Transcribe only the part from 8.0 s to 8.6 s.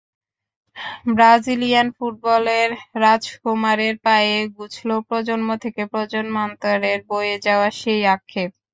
আক্ষেপ।